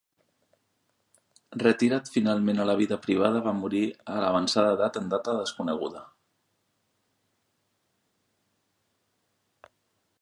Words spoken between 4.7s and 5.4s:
edat en data